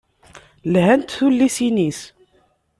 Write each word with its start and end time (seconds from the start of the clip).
Lhant 0.71 1.09
tullisin-is. 1.15 1.99